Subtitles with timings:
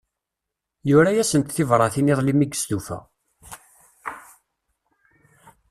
[0.89, 2.99] Yura-asent tibratin iḍelli mi yestufa.